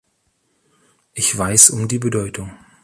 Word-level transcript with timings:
Ich 1.13 1.37
weiß 1.37 1.69
um 1.69 1.87
die 1.87 1.99
Bedeutung. 1.99 2.49